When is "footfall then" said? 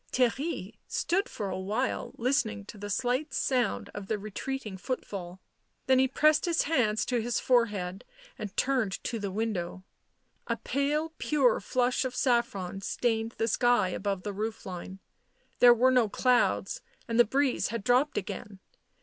4.77-5.99